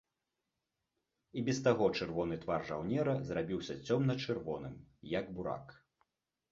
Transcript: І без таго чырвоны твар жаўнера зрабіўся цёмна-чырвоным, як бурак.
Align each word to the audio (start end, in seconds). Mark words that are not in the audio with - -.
І 1.41 1.43
без 1.49 1.59
таго 1.67 1.85
чырвоны 1.99 2.39
твар 2.47 2.61
жаўнера 2.73 3.13
зрабіўся 3.31 3.73
цёмна-чырвоным, 3.87 4.75
як 5.19 5.35
бурак. 5.39 5.81